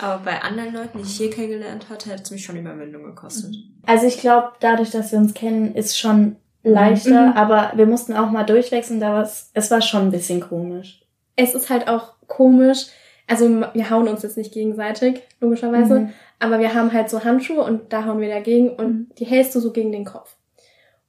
[0.00, 3.52] Aber bei anderen Leuten, die ich hier kennengelernt hatte, hat es mich schon Überwindung gekostet.
[3.84, 7.36] Also ich glaube, dadurch, dass wir uns kennen, ist schon leichter, Mhm.
[7.36, 11.00] aber wir mussten auch mal durchwechseln, da war's, es war schon ein bisschen komisch.
[11.34, 12.86] es ist halt auch komisch.
[13.26, 15.98] Also wir hauen uns jetzt nicht gegenseitig, logischerweise.
[16.00, 16.08] Mhm.
[16.42, 19.60] Aber wir haben halt so Handschuhe und da hauen wir dagegen und die hältst du
[19.60, 20.34] so gegen den Kopf.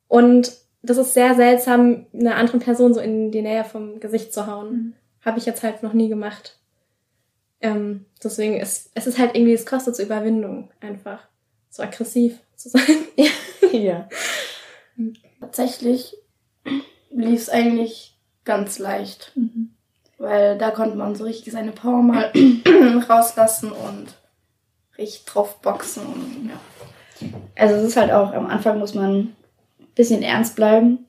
[0.07, 4.45] Und das ist sehr seltsam, einer anderen Person so in die Nähe vom Gesicht zu
[4.45, 4.71] hauen.
[4.71, 4.93] Mhm.
[5.25, 6.59] Habe ich jetzt halt noch nie gemacht.
[7.61, 11.27] Ähm, deswegen ist es ist halt irgendwie, es kostet so Überwindung, einfach
[11.71, 12.83] so aggressiv zu sein.
[13.71, 14.07] ja.
[15.39, 16.15] Tatsächlich
[17.09, 19.31] lief es eigentlich ganz leicht.
[19.33, 19.71] Mhm.
[20.19, 22.31] Weil da konnte man so richtig seine Power mal
[23.09, 24.13] rauslassen und
[24.97, 26.03] richtig drauf boxen.
[26.05, 27.29] Und, ja.
[27.55, 29.35] Also es ist halt auch, am Anfang muss man ein
[29.95, 31.05] bisschen ernst bleiben,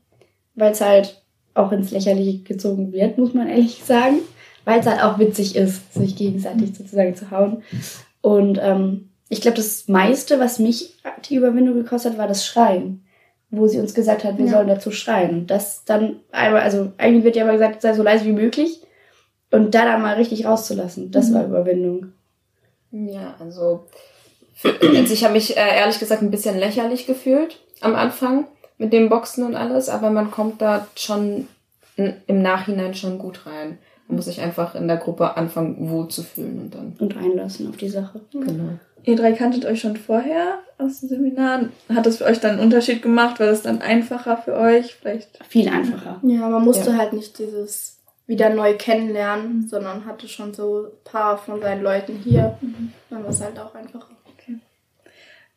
[0.55, 1.23] weil es halt
[1.55, 4.19] auch ins Lächerliche gezogen wird, muss man ehrlich sagen.
[4.65, 7.63] Weil es halt auch witzig ist, sich gegenseitig sozusagen zu hauen.
[8.23, 10.95] Und ähm, ich glaube, das meiste, was mich
[11.29, 13.05] die Überwindung gekostet hat, war das Schreien.
[13.51, 14.53] Wo sie uns gesagt hat, wir Ja.
[14.53, 15.47] sollen dazu schreien.
[15.47, 18.81] Das dann einmal, also eigentlich wird ja immer gesagt, sei so leise wie möglich.
[19.51, 22.13] Und da dann mal richtig rauszulassen, das war Überwindung.
[22.95, 23.87] Ja, also
[24.63, 28.47] ich habe mich äh, ehrlich gesagt ein bisschen lächerlich gefühlt am Anfang
[28.79, 31.49] mit dem Boxen und alles, aber man kommt da schon
[31.97, 33.79] im Nachhinein schon gut rein.
[34.09, 36.97] Man muss sich einfach in der Gruppe anfangen, wohl zu fühlen und dann.
[36.99, 38.21] Und einlassen auf die Sache.
[38.33, 38.79] Genau.
[39.05, 41.73] Ihr drei kanntet euch schon vorher aus den Seminaren.
[41.95, 43.39] Hat das für euch dann einen Unterschied gemacht?
[43.41, 44.95] War das dann einfacher für euch?
[44.95, 45.39] Vielleicht?
[45.49, 46.21] Viel einfacher.
[46.23, 46.97] Ja, man musste Ja.
[46.97, 52.17] halt nicht dieses wieder neu kennenlernen, sondern hatte schon so ein paar von seinen Leuten
[52.25, 52.59] hier.
[53.11, 54.09] Dann war es halt auch einfacher.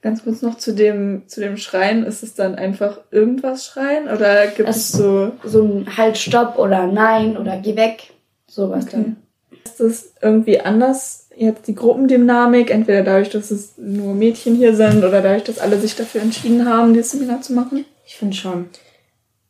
[0.01, 2.06] Ganz kurz noch zu dem, zu dem Schreien.
[2.06, 4.08] Ist es dann einfach irgendwas schreien?
[4.08, 8.12] Oder gibt es Es- so, So ein Halt, Stopp oder Nein oder Geh weg.
[8.47, 8.91] Sowas Okay.
[8.93, 9.17] dann.
[9.65, 11.30] ist das irgendwie anders?
[11.36, 15.80] Jetzt die Gruppendynamik, entweder dadurch, dass es nur Mädchen hier sind oder dadurch, dass alle
[15.80, 17.84] sich dafür entschieden haben, dieses Seminar zu machen?
[18.06, 18.69] Ich finde schon.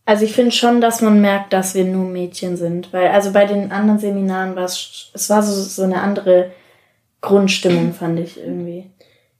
[0.07, 2.93] Also ich finde schon, dass man merkt, dass wir nur Mädchen sind.
[2.93, 6.51] Weil, also bei den anderen Seminaren war es, es war so, so eine andere
[7.19, 8.89] Grundstimmung, fand ich irgendwie.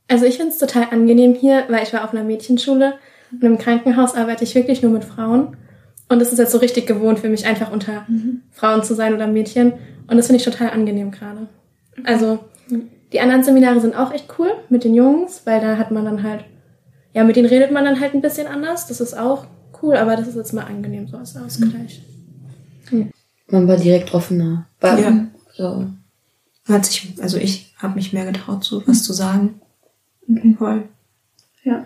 [0.10, 2.96] Also ich finde es total angenehm hier, weil ich war auf einer Mädchenschule
[3.32, 5.56] und im Krankenhaus arbeite ich wirklich nur mit Frauen.
[6.10, 8.06] Und es ist jetzt so richtig gewohnt für mich, einfach unter
[8.52, 9.72] Frauen zu sein oder Mädchen.
[10.10, 11.48] Und das finde ich total angenehm gerade.
[12.04, 12.40] Also
[13.14, 16.24] die anderen Seminare sind auch echt cool mit den Jungs, weil da hat man dann
[16.24, 16.44] halt,
[17.14, 18.88] ja, mit denen redet man dann halt ein bisschen anders.
[18.88, 19.46] Das ist auch
[19.82, 22.02] cool, aber das ist jetzt mal angenehm so als Ausgleich.
[23.50, 24.68] Man war direkt offener.
[24.80, 25.28] War, Ja.
[25.56, 25.88] So.
[26.68, 29.62] Hat sich, also ich habe mich mehr getraut, so was zu sagen.
[30.58, 30.84] Voll.
[31.64, 31.86] Ja.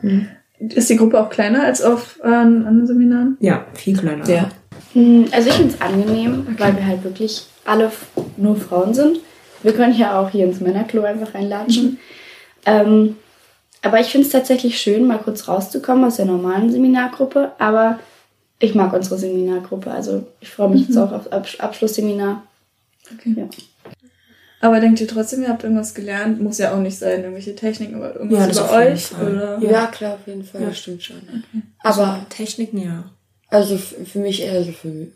[0.60, 3.38] Ist die Gruppe auch kleiner als auf äh, anderen Seminaren?
[3.40, 4.28] Ja, viel kleiner.
[4.28, 4.50] Ja.
[4.94, 7.92] Hm, Also ich finde es angenehm, weil wir halt wirklich alle
[8.38, 9.20] nur Frauen sind.
[9.64, 12.00] Wir können ja auch hier ins Männerklo einfach reinlatschen.
[12.66, 13.16] Ähm,
[13.82, 17.52] aber ich finde es tatsächlich schön, mal kurz rauszukommen aus der normalen Seminargruppe.
[17.60, 18.00] Aber
[18.60, 19.90] ich mag unsere Seminargruppe.
[19.92, 22.44] Also ich freue mich jetzt auch auf Abs Abschlussseminar.
[23.14, 23.34] Okay.
[23.38, 23.48] Ja.
[24.64, 26.40] Aber denkt ihr trotzdem, ihr habt irgendwas gelernt?
[26.40, 29.12] Muss ja auch nicht sein, irgendwelche Techniken, aber Ja, irgendwas das über euch?
[29.20, 29.60] Oder?
[29.60, 29.88] Ja.
[29.88, 30.62] klar, auf jeden Fall.
[30.62, 30.68] Ja.
[30.68, 31.18] Das stimmt schon.
[31.84, 33.06] Aber Aber, Techniken, ja.
[33.50, 35.08] also für mich eher so für,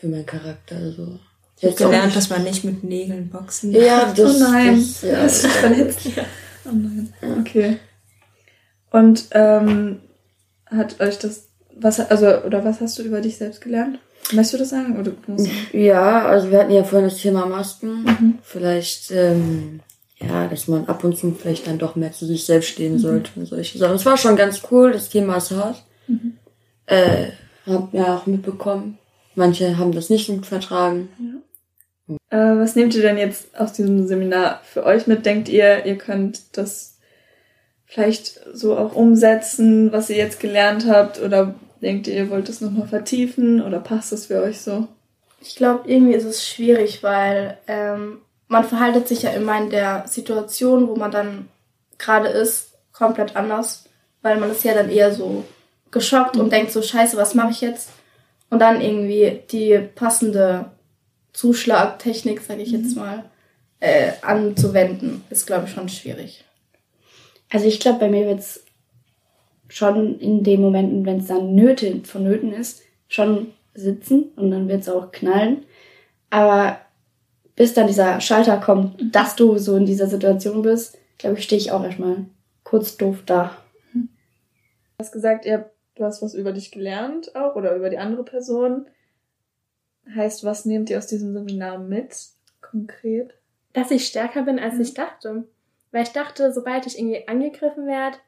[0.00, 0.74] für meinen Charakter.
[0.76, 1.20] Also.
[1.58, 4.76] Ich habe gelernt, nicht- dass man nicht mit Nägeln boxen Ja, das, Oh nein.
[4.80, 5.22] das ja.
[5.22, 6.00] Das ist verletzt.
[6.64, 7.12] Oh nein.
[7.40, 7.76] Okay.
[8.92, 10.00] Und ähm,
[10.66, 13.98] hat euch das, was, also, oder was hast du über dich selbst gelernt?
[14.32, 14.98] Möchtest du das sagen?
[14.98, 15.12] Oder
[15.72, 18.04] Ja, also wir hatten ja vorhin das Thema Masken.
[18.04, 18.38] Mhm.
[18.42, 19.80] Vielleicht, ähm,
[20.18, 22.98] ja, dass man ab und zu vielleicht dann doch mehr zu sich selbst stehen Mhm.
[22.98, 23.96] sollte und solche Sachen.
[23.96, 25.82] Es war schon ganz cool, das Thema ist hart.
[26.06, 26.34] Mhm.
[26.86, 27.28] Äh,
[27.66, 28.98] hab ja auch mitbekommen.
[29.34, 31.08] Manche haben das nicht gut vertragen.
[32.30, 35.24] Äh, was nehmt ihr denn jetzt aus diesem Seminar für euch mit?
[35.24, 36.91] Denkt ihr, ihr könnt das
[37.92, 41.20] vielleicht so auch umsetzen, was ihr jetzt gelernt habt?
[41.20, 43.60] Oder denkt ihr, ihr wollt es nochmal vertiefen?
[43.60, 44.88] Oder passt das für euch so?
[45.42, 50.04] Ich glaube, irgendwie ist es schwierig, weil ähm, man verhaltet sich ja immer in der
[50.06, 51.48] Situation, wo man dann
[51.98, 53.84] gerade ist, komplett anders,
[54.22, 55.44] weil man ist ja dann eher so
[55.90, 57.90] geschockt und denkt so, scheiße, was mache ich jetzt?
[58.48, 60.66] Und dann irgendwie die passende
[61.34, 63.24] Zuschlagtechnik, sage ich jetzt mal,
[63.80, 66.44] äh, anzuwenden, ist, glaube ich, schon schwierig.
[67.52, 68.64] Also ich glaube, bei mir wird's
[69.68, 74.88] schon in den Momenten, wenn es dann nötig, vonnöten ist, schon sitzen und dann wird's
[74.88, 75.64] auch knallen.
[76.30, 76.78] Aber
[77.54, 81.60] bis dann dieser Schalter kommt, dass du so in dieser Situation bist, glaube ich, stehe
[81.60, 82.24] ich auch erstmal
[82.64, 83.56] kurz doof da.
[83.92, 84.08] Du
[84.98, 88.24] hast gesagt, ihr habt, du hast was über dich gelernt auch oder über die andere
[88.24, 88.86] Person.
[90.14, 92.16] Heißt, was nehmt ihr aus diesem Seminar mit?
[92.60, 93.34] Konkret?
[93.72, 95.44] dass ich stärker bin, als ich dachte.
[95.92, 98.18] Weil ich dachte, sobald ich irgendwie angegriffen werde,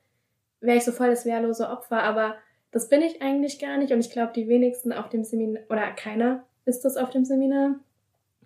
[0.60, 2.36] wäre ich so voll das wehrlose Opfer, aber
[2.70, 3.92] das bin ich eigentlich gar nicht.
[3.92, 7.76] Und ich glaube, die wenigsten auf dem Seminar, oder keiner ist das auf dem Seminar,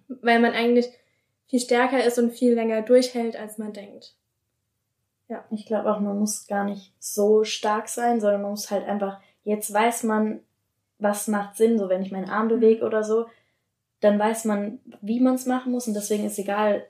[0.08, 0.88] weil man eigentlich
[1.46, 4.14] viel stärker ist und viel länger durchhält, als man denkt.
[5.50, 9.20] Ich glaube auch, man muss gar nicht so stark sein, sondern man muss halt einfach,
[9.44, 10.40] jetzt weiß man,
[10.98, 13.26] was macht Sinn, so wenn ich meinen Arm bewege oder so,
[14.00, 15.86] dann weiß man, wie man es machen muss.
[15.86, 16.86] Und deswegen ist egal,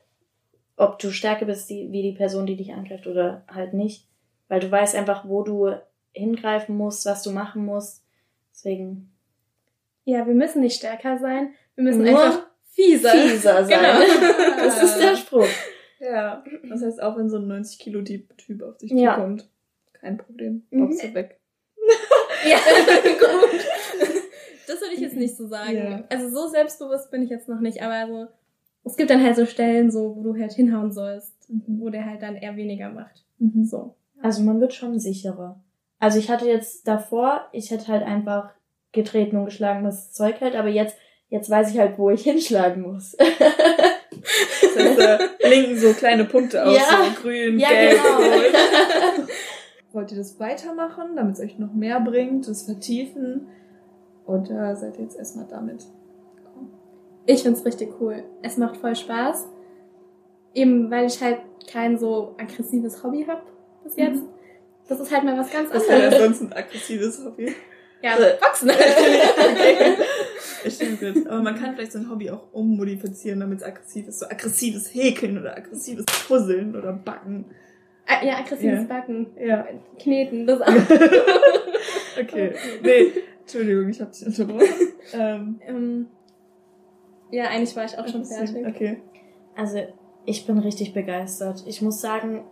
[0.78, 4.06] ob du stärker bist die, wie die Person, die dich angreift oder halt nicht,
[4.48, 5.72] weil du weißt einfach, wo du
[6.12, 8.04] hingreifen musst, was du machen musst.
[8.52, 9.12] Deswegen
[10.04, 13.68] Ja, wir müssen nicht stärker sein, wir müssen Nur einfach fieser, fieser sein.
[13.68, 14.34] Genau.
[14.64, 15.46] Das ist der Spruch.
[16.00, 19.14] Ja, das heißt, auch wenn so ein 90 Kilo Typ Typ auf dich Ja.
[19.14, 19.48] zukommt,
[19.92, 20.80] kein Problem, Mhm.
[20.88, 21.40] boxst du weg.
[22.48, 22.56] Ja,
[23.04, 23.60] gut.
[24.66, 25.76] Das würde ich jetzt nicht so sagen.
[25.76, 26.04] Ja.
[26.10, 28.28] Also so selbstbewusst bin ich jetzt noch nicht, aber so,
[28.88, 31.34] es gibt dann halt so Stellen, so, wo du halt hinhauen sollst,
[31.66, 33.24] wo der halt dann eher weniger macht.
[33.38, 33.64] Mhm.
[33.64, 33.94] So.
[34.20, 35.60] Also man wird schon sicherer.
[36.00, 38.50] Also ich hatte jetzt davor, ich hätte halt einfach
[38.92, 40.96] getreten und geschlagen, dass das Zeug hält, aber jetzt,
[41.28, 43.16] jetzt weiß ich halt, wo ich hinschlagen muss.
[43.16, 47.04] Das heißt, da blinken so kleine Punkte aus, Ja.
[47.14, 48.16] so grün, Ja, gelb, genau.
[48.16, 49.28] rot.
[49.92, 53.46] Wollt ihr das weitermachen, damit es euch noch mehr bringt, das vertiefen?
[54.26, 55.84] Oder seid ihr jetzt erstmal damit?
[57.30, 58.24] Ich find's richtig cool.
[58.42, 59.46] Es macht voll Spaß.
[60.54, 63.42] Eben weil ich halt kein so aggressives Hobby hab
[63.84, 64.22] bis jetzt.
[64.88, 66.38] Das ist halt mal was ganz Was wäre anderes.
[66.38, 67.54] sonst ein aggressives Hobby?
[68.02, 68.70] Ja, Boxen.
[68.70, 69.94] okay.
[70.64, 71.26] Ich stimme gut.
[71.28, 74.18] Aber man kann vielleicht sein Hobby auch ummodifizieren, damit es aggressiv ist.
[74.20, 77.44] So aggressives Häkeln oder aggressives Puzzeln oder Backen.
[78.06, 78.84] Ah, ja, aggressives Ja.
[78.84, 79.26] Backen.
[79.38, 79.66] Ja.
[80.00, 80.72] Kneten, das auch.
[82.20, 82.54] Okay.
[82.82, 84.68] Nee, Entschuldigung, ich habe dich unterbrochen.
[85.12, 86.06] Ähm, ähm,
[87.30, 88.66] ja, eigentlich war ich auch schon fertig.
[88.66, 89.00] Okay.
[89.56, 89.78] Also
[90.24, 91.64] ich bin richtig begeistert.
[91.66, 92.44] Ich muss sagen,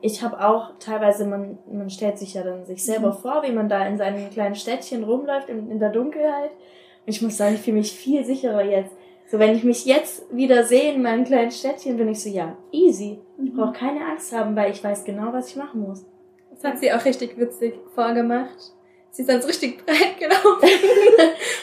[0.00, 3.68] ich habe auch teilweise, man, man stellt sich ja dann sich selber vor, wie man
[3.68, 6.50] da in seinem kleinen Städtchen rumläuft in, in der Dunkelheit.
[6.50, 8.92] Und ich muss sagen, ich fühle mich viel sicherer jetzt.
[9.30, 12.56] So, wenn ich mich jetzt wieder sehe in meinem kleinen Städtchen, bin ich so, ja,
[12.70, 13.18] easy.
[13.42, 16.04] Ich brauche keine Angst haben, weil ich weiß genau, was ich machen muss.
[16.50, 18.72] Das hat sie auch richtig witzig vorgemacht.
[19.10, 20.68] Sie ist dann so richtig breit gelaufen.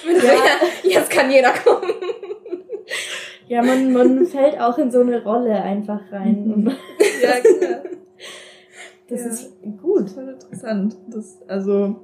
[0.05, 0.33] Ja.
[0.33, 1.91] ja, jetzt kann jeder kommen.
[3.49, 6.51] Ja, man, man fällt auch in so eine Rolle einfach rein.
[6.53, 6.65] Und
[7.21, 7.83] Ja, klar.
[9.09, 9.27] das Ja.
[9.27, 10.09] ist gut.
[10.11, 10.95] Voll interessant.
[11.09, 11.95] Das, also,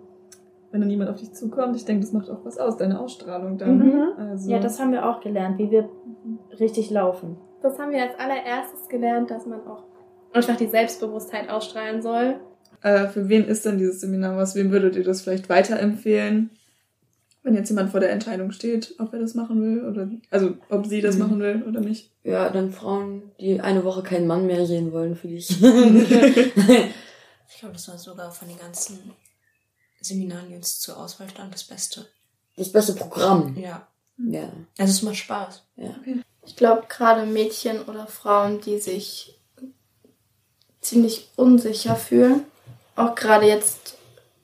[0.72, 3.58] wenn dann jemand auf dich zukommt, ich denke, das macht auch was aus, deine Ausstrahlung
[3.58, 3.78] dann.
[3.80, 4.04] Mhm.
[4.18, 5.88] Also, Ja, das haben wir auch gelernt, wie wir
[6.60, 7.38] richtig laufen.
[7.62, 9.84] Das haben wir als allererstes gelernt, dass man auch
[10.34, 12.36] einfach die Selbstbewusstheit ausstrahlen soll.
[12.84, 14.56] äh, für wen ist denn dieses Seminar was?
[14.56, 16.50] Wem würdet ihr das vielleicht weiterempfehlen?
[17.46, 20.88] Wenn jetzt jemand vor der Entscheidung steht, ob er das machen will oder, also, ob
[20.88, 21.22] sie das Mhm.
[21.22, 22.10] machen will oder nicht.
[22.24, 25.50] Ja, dann Frauen, die eine Woche keinen Mann mehr sehen wollen für dich.
[27.48, 29.12] Ich glaube, das war sogar von den ganzen
[30.02, 32.06] Seminaren, die uns zur Auswahl standen, das Beste.
[32.58, 33.56] Das beste Programm.
[33.58, 33.88] Ja.
[34.18, 34.50] Ja.
[34.78, 35.64] Also es macht Spaß.
[35.78, 35.96] Ja.
[36.46, 39.40] Ich glaube, gerade Mädchen oder Frauen, die sich
[40.82, 42.42] ziemlich unsicher fühlen,
[42.96, 43.98] auch gerade jetzt,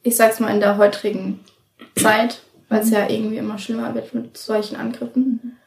[0.04, 1.40] ich sag's mal in der heutigen
[1.96, 5.58] Zeit, weil es ja irgendwie immer schlimmer wird mit solchen Angriffen.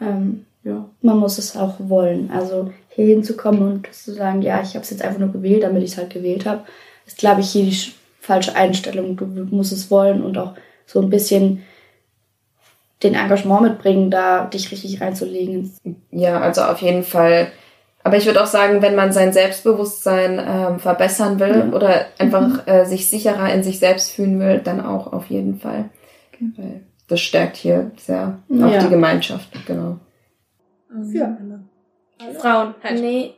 [0.00, 0.88] Ähm, ja.
[1.02, 2.30] Man muss es auch wollen.
[2.32, 5.82] Also hier hinzukommen und zu sagen, ja, ich habe es jetzt einfach nur gewählt, damit
[5.82, 6.62] ich es halt gewählt habe,
[7.06, 9.16] ist, glaube ich, hier die sch- falsche Einstellung.
[9.16, 10.54] Du musst es wollen und auch
[10.86, 11.62] so ein bisschen
[13.02, 15.70] den Engagement mitbringen, da dich richtig reinzulegen.
[16.10, 17.48] Ja, also auf jeden Fall.
[18.02, 21.76] Aber ich würde auch sagen, wenn man sein Selbstbewusstsein ähm, verbessern will ja.
[21.76, 22.60] oder einfach mhm.
[22.64, 25.90] äh, sich sicherer in sich selbst fühlen will, dann auch auf jeden Fall.
[26.36, 26.52] Okay.
[26.56, 28.82] Weil das stärkt hier sehr auch ja.
[28.82, 29.98] die Gemeinschaft, genau.
[30.88, 32.34] Für alle.
[32.34, 33.00] Frauen halt.
[33.00, 33.34] Nee,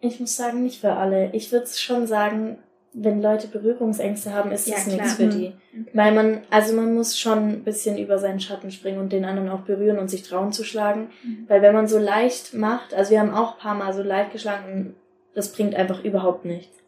[0.00, 1.30] ich muss sagen, nicht für alle.
[1.32, 2.58] Ich würde schon sagen,
[2.92, 5.52] wenn Leute Berührungsängste haben, ist das ja, nichts für die.
[5.72, 5.82] Mhm.
[5.82, 5.90] Okay.
[5.92, 9.48] Weil man, also man muss schon ein bisschen über seinen Schatten springen und den anderen
[9.48, 11.08] auch berühren und sich trauen zu schlagen.
[11.22, 11.44] Mhm.
[11.48, 14.32] Weil wenn man so leicht macht, also wir haben auch ein paar Mal so leicht
[14.32, 14.94] geschlagen,
[15.34, 16.78] das bringt einfach überhaupt nichts.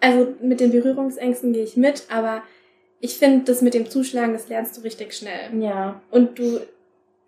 [0.00, 2.42] Also mit den Berührungsängsten gehe ich mit, aber
[3.00, 5.58] ich finde, das mit dem Zuschlagen, das lernst du richtig schnell.
[5.58, 6.00] Ja.
[6.10, 6.60] Und du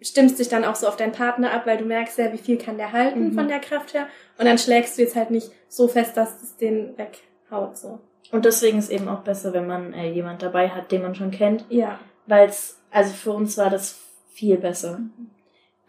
[0.03, 2.59] stimmst dich dann auch so auf deinen Partner ab, weil du merkst ja, wie viel
[2.59, 3.33] kann der halten mhm.
[3.33, 4.07] von der Kraft her.
[4.39, 8.01] Und dann schlägst du jetzt halt nicht so fest, dass es den weghaut, so.
[8.31, 11.31] Und deswegen ist eben auch besser, wenn man äh, jemand dabei hat, den man schon
[11.31, 11.65] kennt.
[11.69, 11.99] Ja.
[12.27, 13.99] Weil es, also für uns war das
[14.33, 15.01] viel besser.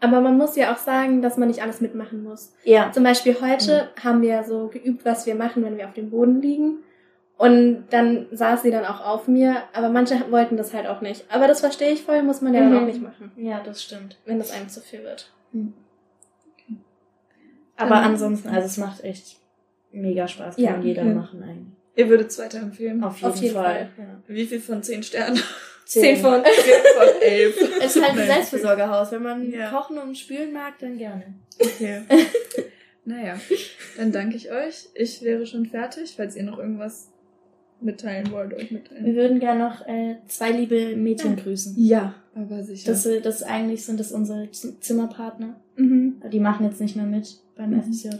[0.00, 2.52] Aber man muss ja auch sagen, dass man nicht alles mitmachen muss.
[2.64, 2.92] Ja.
[2.92, 4.04] Zum Beispiel heute mhm.
[4.04, 6.78] haben wir so geübt, was wir machen, wenn wir auf dem Boden liegen.
[7.36, 11.24] Und dann saß sie dann auch auf mir, aber manche wollten das halt auch nicht.
[11.30, 12.70] Aber das verstehe ich voll, muss man ja mhm.
[12.70, 13.32] dann auch nicht machen.
[13.36, 14.18] Ja, das stimmt.
[14.24, 15.32] Wenn das einem zu viel wird.
[15.52, 15.74] Mhm.
[16.52, 16.76] Okay.
[17.76, 19.38] Aber ähm, ansonsten, also es macht echt
[19.90, 20.78] mega Spaß, kann ja.
[20.80, 21.14] jeder mhm.
[21.16, 21.74] machen eigentlich.
[21.96, 23.02] Ihr würdet es weiterempfehlen?
[23.02, 23.64] Auf jeden, Auf jeden Fall.
[23.64, 23.88] Fall.
[23.98, 24.22] Ja.
[24.26, 25.40] Wie viel von zehn Sternen?
[25.86, 27.56] Zehn, von, zehn von elf.
[27.80, 29.12] Es ist halt ein Selbstversorgerhaus.
[29.12, 29.70] Wenn man ja.
[29.70, 31.34] kochen und spülen mag, dann gerne.
[31.60, 32.02] Okay.
[33.04, 33.38] naja,
[33.96, 34.88] dann danke ich euch.
[34.94, 37.10] Ich wäre schon fertig, falls ihr noch irgendwas
[37.80, 39.04] mitteilen wollt, euch mitteilen.
[39.04, 41.42] Wir würden gerne noch äh, zwei liebe Mädchen ja.
[41.42, 41.74] grüßen.
[41.76, 42.90] Ja, aber sicher.
[42.90, 45.60] Das, äh, das eigentlich sind das unsere Zimmerpartner.
[45.76, 46.22] Mhm.
[46.32, 47.82] Die machen jetzt nicht mehr mit beim mhm.
[47.82, 48.10] FSJ.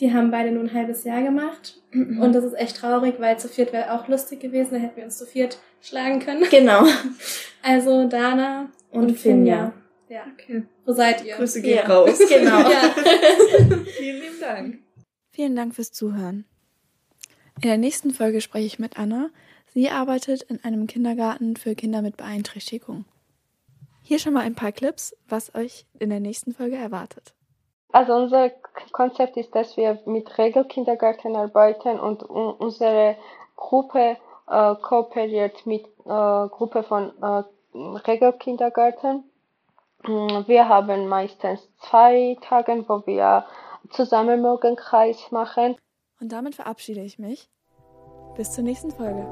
[0.00, 1.80] Die haben beide nur ein halbes Jahr gemacht.
[1.92, 2.20] Mhm.
[2.20, 4.70] Und das ist echt traurig, weil zu viert wäre auch lustig gewesen.
[4.72, 6.44] Da hätten wir uns zu viert schlagen können.
[6.50, 6.84] Genau.
[7.66, 9.72] Also Dana und, und Finja.
[10.10, 10.26] Ja.
[10.34, 10.64] Okay.
[10.84, 11.36] Wo seid ihr?
[11.36, 11.86] Grüße gehen ja.
[11.86, 12.18] raus.
[12.28, 12.58] Genau.
[12.58, 12.94] ja.
[13.96, 14.78] Vielen lieben Dank.
[15.30, 16.44] Vielen Dank fürs Zuhören.
[17.62, 19.30] In der nächsten Folge spreche ich mit Anna.
[19.72, 23.04] Sie arbeitet in einem Kindergarten für Kinder mit Beeinträchtigung.
[24.02, 27.32] Hier schon mal ein paar Clips, was euch in der nächsten Folge erwartet.
[27.90, 28.50] Also unser
[28.92, 33.16] Konzept ist, dass wir mit Regelkindergarten arbeiten und unsere
[33.56, 34.16] Gruppe
[34.48, 39.24] äh, kooperiert mit äh, Gruppe von äh, Regelkindergarten.
[40.02, 43.46] Mm, wir haben meistens zwei Tage, wo wir
[43.90, 45.76] zusammen Morgenkreis machen.
[46.20, 47.50] Und damit verabschiede ich mich.
[48.36, 49.26] Bis zur nächsten Folge.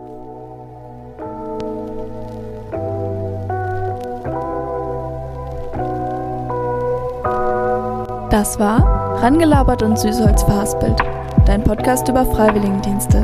[8.31, 10.99] Das war Rangelabert und Süßholz verhaspelt,
[11.47, 13.21] dein Podcast über Freiwilligendienste.